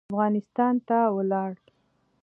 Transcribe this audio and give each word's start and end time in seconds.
افغانستان 0.11 0.73
ته 0.87 0.97
ولاړ. 1.15 1.51